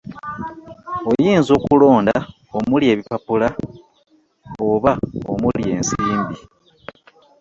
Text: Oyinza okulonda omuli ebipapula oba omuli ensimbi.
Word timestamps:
Oyinza 1.11 1.51
okulonda 1.57 2.15
omuli 2.57 2.85
ebipapula 2.93 3.47
oba 4.71 4.93
omuli 5.31 5.63
ensimbi. 5.75 6.35